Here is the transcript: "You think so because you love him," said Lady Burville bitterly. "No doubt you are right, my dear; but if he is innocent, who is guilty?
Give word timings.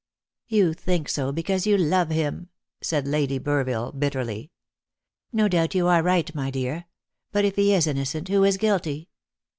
"You 0.47 0.73
think 0.73 1.07
so 1.07 1.31
because 1.31 1.67
you 1.67 1.77
love 1.77 2.09
him," 2.09 2.49
said 2.81 3.07
Lady 3.07 3.37
Burville 3.39 3.91
bitterly. 3.91 4.49
"No 5.31 5.47
doubt 5.47 5.75
you 5.75 5.85
are 5.85 6.01
right, 6.01 6.33
my 6.33 6.49
dear; 6.49 6.85
but 7.31 7.45
if 7.45 7.55
he 7.55 7.71
is 7.71 7.85
innocent, 7.85 8.27
who 8.27 8.43
is 8.43 8.57
guilty? 8.57 9.09